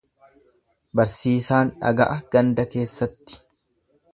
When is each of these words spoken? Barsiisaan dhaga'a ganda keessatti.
Barsiisaan 0.99 1.71
dhaga'a 1.83 2.17
ganda 2.37 2.67
keessatti. 2.73 3.39